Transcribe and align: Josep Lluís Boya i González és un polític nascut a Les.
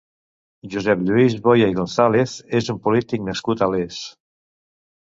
Josep 0.75 1.03
Lluís 1.09 1.35
Boya 1.49 1.69
i 1.73 1.77
González 1.81 2.35
és 2.63 2.73
un 2.77 2.83
polític 2.89 3.27
nascut 3.31 3.67
a 3.69 3.71
Les. 3.79 4.05